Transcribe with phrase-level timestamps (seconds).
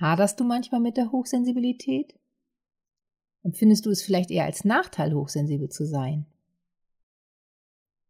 [0.00, 2.18] Haderst du manchmal mit der Hochsensibilität?
[3.42, 6.24] Empfindest du es vielleicht eher als Nachteil, hochsensibel zu sein?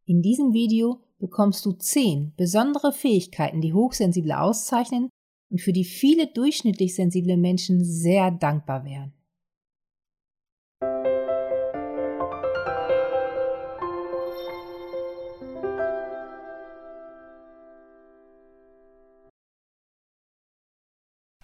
[0.05, 5.11] In diesem Video bekommst du zehn besondere Fähigkeiten, die Hochsensible auszeichnen
[5.51, 9.13] und für die viele durchschnittlich sensible Menschen sehr dankbar wären.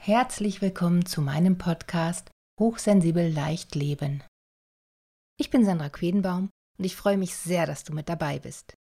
[0.06, 4.22] Herzlich willkommen zu meinem Podcast Hochsensibel leicht leben.
[5.36, 8.74] Ich bin Sandra Quedenbaum und ich freue mich sehr, dass du mit dabei bist.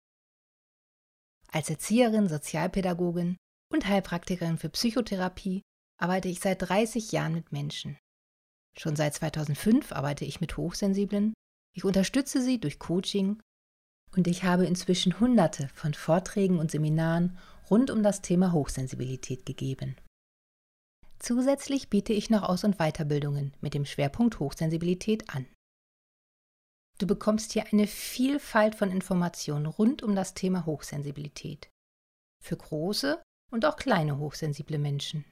[1.47, 3.37] Als Erzieherin, Sozialpädagogin
[3.73, 5.63] und Heilpraktikerin für Psychotherapie
[5.97, 7.97] arbeite ich seit 30 Jahren mit Menschen.
[8.77, 11.35] Schon seit 2005 arbeite ich mit Hochsensiblen,
[11.73, 13.41] ich unterstütze sie durch Coaching
[14.17, 17.39] und ich habe inzwischen Hunderte von Vorträgen und Seminaren
[17.71, 19.95] rund um das Thema Hochsensibilität gegeben.
[21.23, 25.47] Zusätzlich biete ich noch Aus- und Weiterbildungen mit dem Schwerpunkt Hochsensibilität an.
[26.99, 31.71] Du bekommst hier eine Vielfalt von Informationen rund um das Thema Hochsensibilität.
[32.43, 35.25] Für große und auch kleine hochsensible Menschen.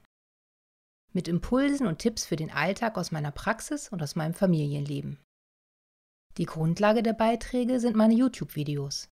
[1.11, 5.19] Mit Impulsen und Tipps für den Alltag aus meiner Praxis und aus meinem Familienleben.
[6.37, 9.09] Die Grundlage der Beiträge sind meine YouTube-Videos.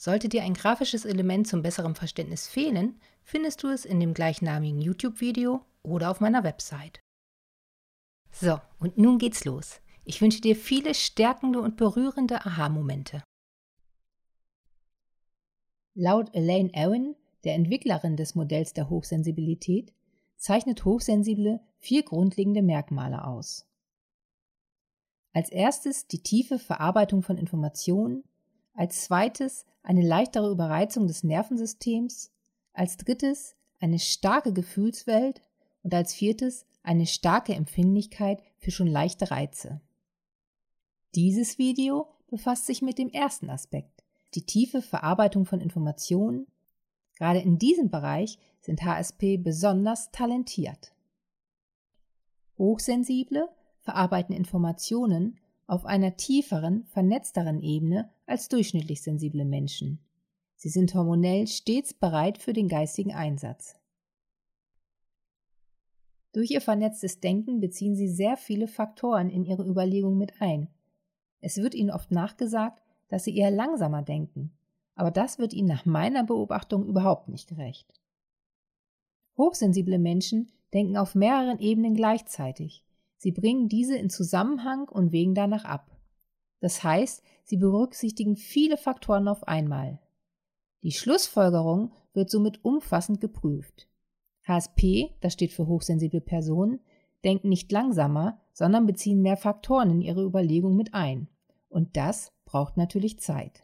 [0.00, 4.80] Sollte dir ein grafisches Element zum besseren Verständnis fehlen, findest du es in dem gleichnamigen
[4.80, 7.00] YouTube-Video oder auf meiner Website.
[8.32, 9.80] So, und nun geht's los.
[10.04, 13.22] Ich wünsche dir viele stärkende und berührende Aha-Momente.
[15.94, 19.92] Laut Elaine Owen, der Entwicklerin des Modells der Hochsensibilität,
[20.36, 23.66] zeichnet Hochsensible vier grundlegende Merkmale aus.
[25.32, 28.24] Als erstes die tiefe Verarbeitung von Informationen,
[28.74, 32.32] als zweites eine leichtere Überreizung des Nervensystems,
[32.72, 35.42] als drittes eine starke Gefühlswelt
[35.84, 39.80] und als viertes eine starke Empfindlichkeit für schon leichte Reize.
[41.14, 44.02] Dieses Video befasst sich mit dem ersten Aspekt,
[44.34, 46.48] die tiefe Verarbeitung von Informationen.
[47.16, 50.92] Gerade in diesem Bereich sind HSP besonders talentiert.
[52.58, 53.48] Hochsensible
[53.80, 60.00] verarbeiten Informationen auf einer tieferen, vernetzteren Ebene als durchschnittlich sensible Menschen.
[60.56, 63.76] Sie sind hormonell stets bereit für den geistigen Einsatz.
[66.34, 70.68] Durch ihr vernetztes Denken beziehen sie sehr viele Faktoren in ihre Überlegungen mit ein.
[71.40, 74.50] Es wird ihnen oft nachgesagt, dass sie eher langsamer denken,
[74.96, 77.86] aber das wird ihnen nach meiner Beobachtung überhaupt nicht gerecht.
[79.38, 82.84] Hochsensible Menschen denken auf mehreren Ebenen gleichzeitig.
[83.16, 85.96] Sie bringen diese in Zusammenhang und wägen danach ab.
[86.58, 90.00] Das heißt, sie berücksichtigen viele Faktoren auf einmal.
[90.82, 93.88] Die Schlussfolgerung wird somit umfassend geprüft.
[94.46, 96.80] HSP, das steht für hochsensible Personen,
[97.24, 101.28] denken nicht langsamer, sondern beziehen mehr Faktoren in ihre Überlegung mit ein.
[101.68, 103.62] Und das braucht natürlich Zeit.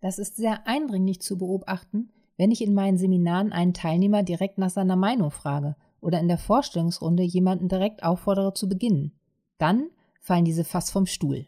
[0.00, 4.70] Das ist sehr eindringlich zu beobachten, wenn ich in meinen Seminaren einen Teilnehmer direkt nach
[4.70, 9.12] seiner Meinung frage oder in der Vorstellungsrunde jemanden direkt auffordere zu beginnen.
[9.58, 9.90] Dann
[10.20, 11.46] fallen diese fast vom Stuhl.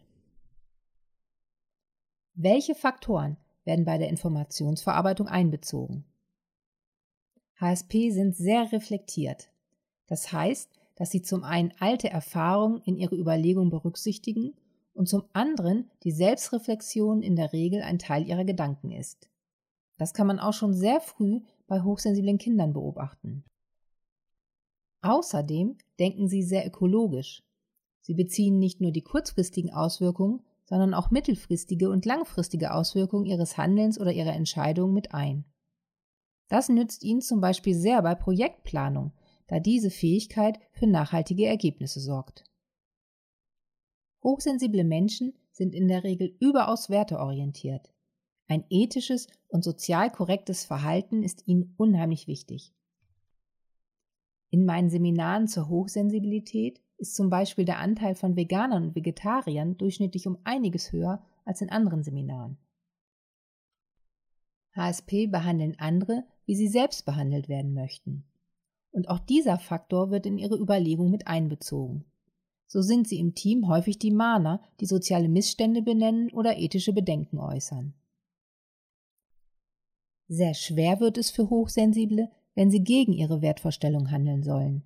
[2.34, 6.04] Welche Faktoren werden bei der Informationsverarbeitung einbezogen?
[7.62, 9.48] HSP sind sehr reflektiert.
[10.08, 14.52] Das heißt, dass sie zum einen alte Erfahrungen in ihre Überlegungen berücksichtigen
[14.94, 19.30] und zum anderen die Selbstreflexion in der Regel ein Teil ihrer Gedanken ist.
[19.96, 23.44] Das kann man auch schon sehr früh bei hochsensiblen Kindern beobachten.
[25.00, 27.42] Außerdem denken sie sehr ökologisch.
[28.00, 34.00] Sie beziehen nicht nur die kurzfristigen Auswirkungen, sondern auch mittelfristige und langfristige Auswirkungen ihres Handelns
[34.00, 35.44] oder ihrer Entscheidungen mit ein.
[36.52, 39.12] Das nützt Ihnen zum Beispiel sehr bei Projektplanung,
[39.46, 42.44] da diese Fähigkeit für nachhaltige Ergebnisse sorgt.
[44.22, 47.90] Hochsensible Menschen sind in der Regel überaus werteorientiert.
[48.48, 52.74] Ein ethisches und sozial korrektes Verhalten ist ihnen unheimlich wichtig.
[54.50, 60.26] In meinen Seminaren zur Hochsensibilität ist zum Beispiel der Anteil von Veganern und Vegetariern durchschnittlich
[60.26, 62.58] um einiges höher als in anderen Seminaren.
[64.74, 68.24] HSP behandeln andere, wie sie selbst behandelt werden möchten.
[68.90, 72.04] Und auch dieser Faktor wird in ihre Überlegung mit einbezogen.
[72.66, 77.38] So sind sie im Team häufig die Mahner, die soziale Missstände benennen oder ethische Bedenken
[77.38, 77.94] äußern.
[80.28, 84.84] Sehr schwer wird es für Hochsensible, wenn sie gegen ihre Wertvorstellung handeln sollen.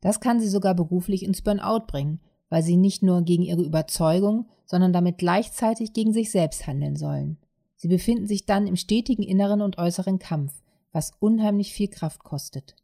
[0.00, 2.20] Das kann sie sogar beruflich ins Burnout bringen,
[2.50, 7.38] weil sie nicht nur gegen ihre Überzeugung, sondern damit gleichzeitig gegen sich selbst handeln sollen.
[7.76, 10.62] Sie befinden sich dann im stetigen inneren und äußeren Kampf,
[10.94, 12.76] was unheimlich viel Kraft kostet.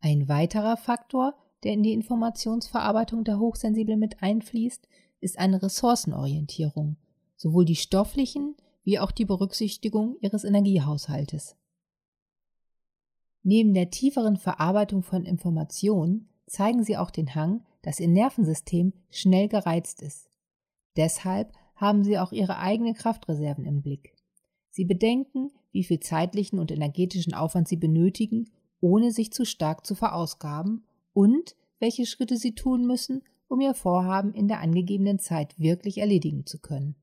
[0.00, 1.34] Ein weiterer Faktor,
[1.64, 4.88] der in die Informationsverarbeitung der Hochsensiblen mit einfließt,
[5.20, 6.96] ist eine Ressourcenorientierung,
[7.36, 8.54] sowohl die stofflichen
[8.84, 11.56] wie auch die Berücksichtigung ihres Energiehaushaltes.
[13.42, 19.48] Neben der tieferen Verarbeitung von Informationen zeigen sie auch den Hang, dass ihr Nervensystem schnell
[19.48, 20.30] gereizt ist.
[20.96, 24.14] Deshalb haben sie auch ihre eigenen Kraftreserven im Blick.
[24.70, 28.50] Sie bedenken, wie viel zeitlichen und energetischen Aufwand sie benötigen,
[28.80, 34.34] ohne sich zu stark zu verausgaben und welche Schritte sie tun müssen, um ihr Vorhaben
[34.34, 36.96] in der angegebenen Zeit wirklich erledigen zu können.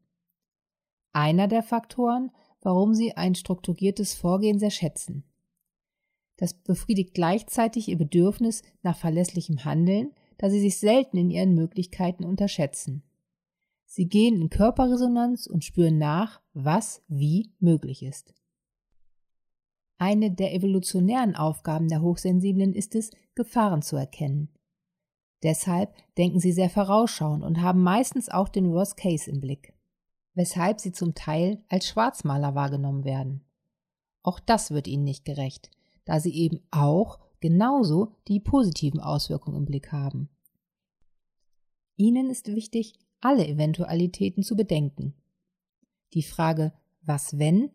[1.11, 2.31] Einer der Faktoren,
[2.61, 5.23] warum sie ein strukturiertes Vorgehen sehr schätzen.
[6.37, 12.25] Das befriedigt gleichzeitig ihr Bedürfnis nach verlässlichem Handeln, da sie sich selten in ihren Möglichkeiten
[12.25, 13.03] unterschätzen.
[13.85, 18.33] Sie gehen in Körperresonanz und spüren nach, was wie möglich ist.
[19.97, 24.49] Eine der evolutionären Aufgaben der Hochsensiblen ist es, Gefahren zu erkennen.
[25.43, 29.73] Deshalb denken sie sehr vorausschauend und haben meistens auch den Worst Case im Blick,
[30.33, 33.41] weshalb sie zum Teil als Schwarzmaler wahrgenommen werden.
[34.23, 35.69] Auch das wird ihnen nicht gerecht,
[36.03, 40.29] da sie eben auch genauso die positiven Auswirkungen im Blick haben.
[41.95, 45.13] Ihnen ist wichtig, alle Eventualitäten zu bedenken.
[46.13, 47.71] Die Frage Was wenn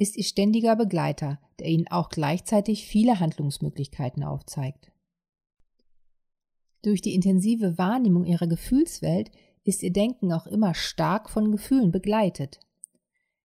[0.00, 4.90] ist ihr ständiger Begleiter, der ihnen auch gleichzeitig viele Handlungsmöglichkeiten aufzeigt.
[6.80, 9.30] Durch die intensive Wahrnehmung ihrer Gefühlswelt
[9.62, 12.60] ist ihr Denken auch immer stark von Gefühlen begleitet.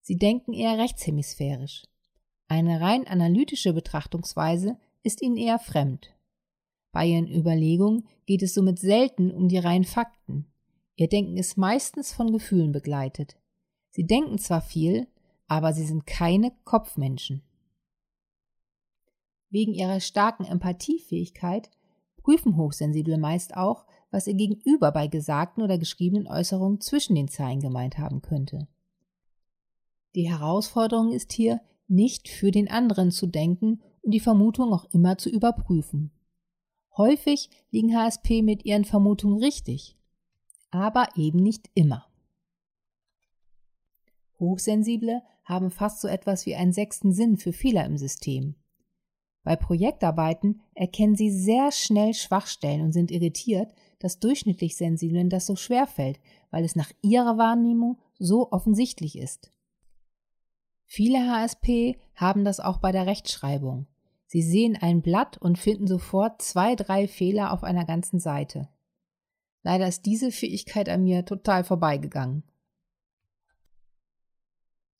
[0.00, 1.82] Sie denken eher rechtshemisphärisch.
[2.46, 6.14] Eine rein analytische Betrachtungsweise ist ihnen eher fremd.
[6.92, 10.46] Bei ihren Überlegungen geht es somit selten um die reinen Fakten.
[10.94, 13.36] Ihr Denken ist meistens von Gefühlen begleitet.
[13.90, 15.08] Sie denken zwar viel,
[15.46, 17.42] aber sie sind keine Kopfmenschen.
[19.50, 21.70] Wegen ihrer starken Empathiefähigkeit
[22.16, 27.60] prüfen Hochsensible meist auch, was ihr Gegenüber bei gesagten oder geschriebenen Äußerungen zwischen den Zeilen
[27.60, 28.66] gemeint haben könnte.
[30.14, 35.18] Die Herausforderung ist hier, nicht für den anderen zu denken und die Vermutung auch immer
[35.18, 36.10] zu überprüfen.
[36.96, 39.96] Häufig liegen HSP mit ihren Vermutungen richtig,
[40.70, 42.06] aber eben nicht immer.
[44.38, 48.56] Hochsensible haben fast so etwas wie einen sechsten Sinn für Fehler im System.
[49.42, 55.54] Bei Projektarbeiten erkennen sie sehr schnell Schwachstellen und sind irritiert, dass durchschnittlich Sensiblen das so
[55.54, 56.18] schwer fällt,
[56.50, 59.50] weil es nach ihrer Wahrnehmung so offensichtlich ist.
[60.86, 63.86] Viele HSP haben das auch bei der Rechtschreibung.
[64.26, 68.68] Sie sehen ein Blatt und finden sofort zwei, drei Fehler auf einer ganzen Seite.
[69.62, 72.44] Leider ist diese Fähigkeit an mir total vorbeigegangen.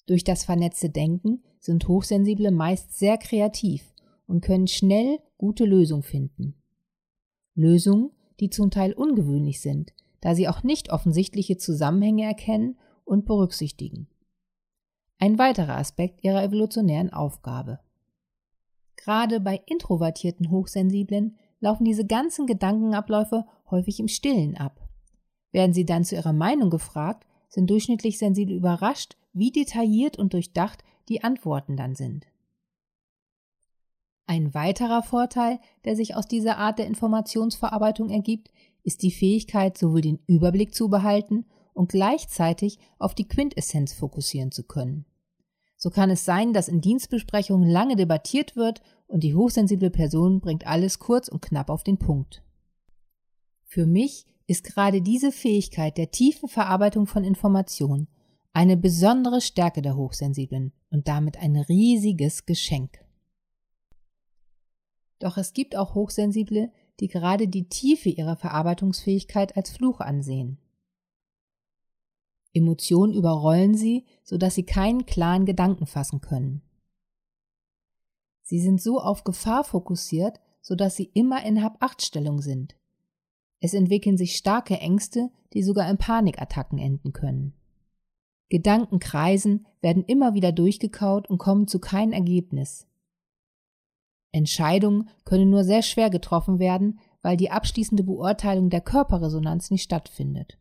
[0.07, 3.95] Durch das vernetzte Denken sind Hochsensible meist sehr kreativ
[4.27, 6.55] und können schnell gute Lösungen finden.
[7.55, 8.11] Lösungen,
[8.41, 14.09] die zum Teil ungewöhnlich sind, da sie auch nicht offensichtliche Zusammenhänge erkennen und berücksichtigen.
[15.19, 17.81] Ein weiterer Aspekt ihrer evolutionären Aufgabe.
[18.97, 24.89] Gerade bei introvertierten Hochsensiblen laufen diese ganzen Gedankenabläufe häufig im Stillen ab.
[25.53, 30.83] Werden sie dann zu ihrer Meinung gefragt, sind durchschnittlich Sensible überrascht, wie detailliert und durchdacht
[31.09, 32.27] die Antworten dann sind.
[34.27, 38.51] Ein weiterer Vorteil, der sich aus dieser Art der Informationsverarbeitung ergibt,
[38.83, 44.65] ist die Fähigkeit, sowohl den Überblick zu behalten und gleichzeitig auf die Quintessenz fokussieren zu
[44.65, 45.05] können.
[45.77, 50.67] So kann es sein, dass in Dienstbesprechungen lange debattiert wird und die hochsensible Person bringt
[50.67, 52.43] alles kurz und knapp auf den Punkt.
[53.65, 58.09] Für mich ist gerade diese Fähigkeit der tiefen Verarbeitung von Informationen
[58.53, 63.05] eine besondere Stärke der Hochsensiblen und damit ein riesiges Geschenk.
[65.19, 66.71] Doch es gibt auch Hochsensible,
[67.01, 70.59] die gerade die Tiefe ihrer Verarbeitungsfähigkeit als Fluch ansehen.
[72.53, 76.63] Emotionen überrollen sie, sodass sie keinen klaren Gedanken fassen können.
[78.43, 82.77] Sie sind so auf Gefahr fokussiert, sodass sie immer in Hab-Acht-Stellung sind.
[83.65, 87.55] Es entwickeln sich starke Ängste, die sogar in Panikattacken enden können.
[88.51, 92.87] Gedanken kreisen, werden immer wieder durchgekaut und kommen zu keinem Ergebnis.
[94.33, 100.59] Entscheidungen können nur sehr schwer getroffen werden, weil die abschließende Beurteilung der Körperresonanz nicht stattfindet.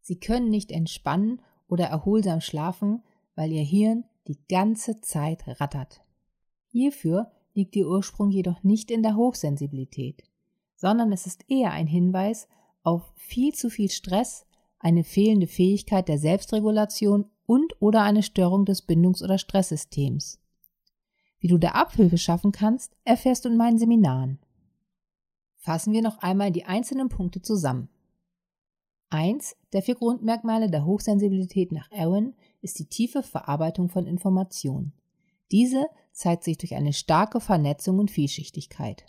[0.00, 3.02] Sie können nicht entspannen oder erholsam schlafen,
[3.34, 6.04] weil ihr Hirn die ganze Zeit rattert.
[6.68, 10.22] Hierfür liegt ihr Ursprung jedoch nicht in der Hochsensibilität,
[10.82, 12.48] sondern es ist eher ein Hinweis
[12.82, 14.46] auf viel zu viel Stress,
[14.80, 20.40] eine fehlende Fähigkeit der Selbstregulation und oder eine Störung des Bindungs- oder Stresssystems.
[21.38, 24.40] Wie du da Abhilfe schaffen kannst, erfährst du in meinen Seminaren.
[25.54, 27.88] Fassen wir noch einmal die einzelnen Punkte zusammen.
[29.08, 34.94] Eins der vier Grundmerkmale der Hochsensibilität nach Aaron ist die tiefe Verarbeitung von Informationen.
[35.52, 39.06] Diese zeigt sich durch eine starke Vernetzung und Vielschichtigkeit.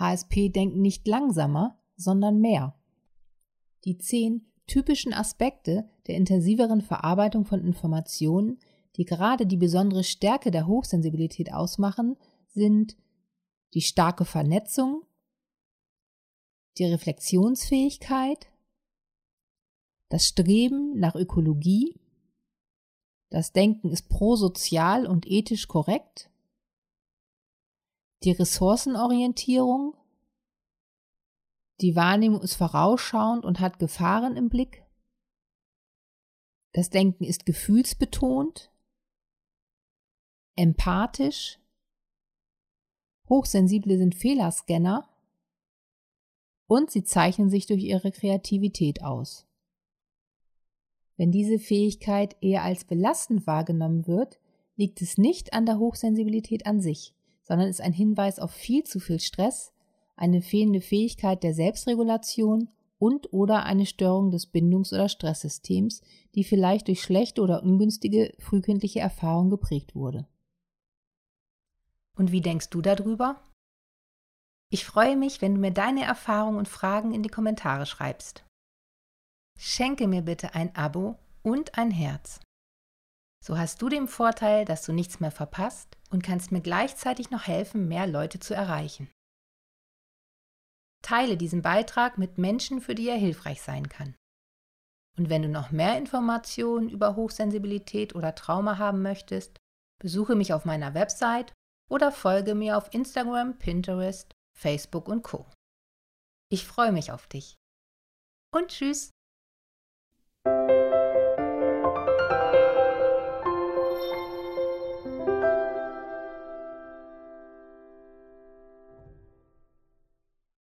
[0.00, 2.74] HSP denken nicht langsamer, sondern mehr.
[3.84, 8.58] Die zehn typischen Aspekte der intensiveren Verarbeitung von Informationen,
[8.96, 12.16] die gerade die besondere Stärke der Hochsensibilität ausmachen,
[12.48, 12.96] sind
[13.74, 15.04] die starke Vernetzung,
[16.78, 18.48] die Reflexionsfähigkeit,
[20.08, 22.00] das Streben nach Ökologie,
[23.28, 26.29] das Denken ist prosozial und ethisch korrekt,
[28.22, 29.96] die Ressourcenorientierung,
[31.80, 34.84] die Wahrnehmung ist vorausschauend und hat Gefahren im Blick,
[36.72, 38.70] das Denken ist gefühlsbetont,
[40.56, 41.58] empathisch,
[43.28, 45.08] Hochsensible sind Fehlerscanner
[46.66, 49.46] und sie zeichnen sich durch ihre Kreativität aus.
[51.16, 54.40] Wenn diese Fähigkeit eher als belastend wahrgenommen wird,
[54.76, 57.14] liegt es nicht an der Hochsensibilität an sich,
[57.50, 59.72] sondern ist ein Hinweis auf viel zu viel Stress,
[60.14, 66.02] eine fehlende Fähigkeit der Selbstregulation und oder eine Störung des Bindungs- oder Stresssystems,
[66.36, 70.28] die vielleicht durch schlechte oder ungünstige frühkindliche Erfahrungen geprägt wurde.
[72.16, 73.42] Und wie denkst du darüber?
[74.70, 78.44] Ich freue mich, wenn du mir deine Erfahrungen und Fragen in die Kommentare schreibst
[79.60, 82.40] schenke mir bitte ein Abo und ein Herz.
[83.42, 87.46] So hast du den Vorteil, dass du nichts mehr verpasst und kannst mir gleichzeitig noch
[87.46, 89.10] helfen, mehr Leute zu erreichen.
[91.02, 94.14] Teile diesen Beitrag mit Menschen, für die er hilfreich sein kann.
[95.18, 99.56] Und wenn du noch mehr Informationen über Hochsensibilität oder Trauma haben möchtest,
[100.00, 101.52] besuche mich auf meiner Website
[101.90, 105.46] oder folge mir auf Instagram, Pinterest, Facebook und Co.
[106.50, 107.56] Ich freue mich auf dich.
[108.52, 109.10] Und tschüss!